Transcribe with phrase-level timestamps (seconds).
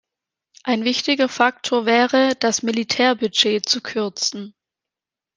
[0.63, 4.55] Ein wichtiger Faktor wäre, das Militärbudget zu kürzen.